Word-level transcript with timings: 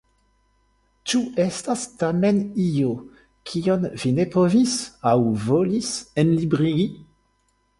Ĉu 1.11 1.19
estas 1.43 1.83
tamen 1.99 2.39
io 2.65 2.95
kion 3.51 3.85
vi 4.05 4.15
ne 4.21 4.25
povis 4.37 4.75
aŭ 5.11 5.15
volis 5.45 5.93
enlibrigi? 6.25 6.89